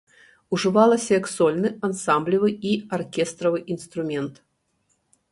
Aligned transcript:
Ужывалася 0.55 1.09
як 1.19 1.25
сольны, 1.33 1.69
ансамблевы 1.87 2.49
і 2.69 2.71
аркестравы 2.97 3.61
інструмент. 3.75 4.33